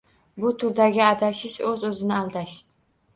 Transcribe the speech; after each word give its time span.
Bu 0.43 0.51
turdagi 0.61 1.03
adashish 1.07 1.57
o‘z-o‘zni 1.73 2.17
aldash 2.23 2.57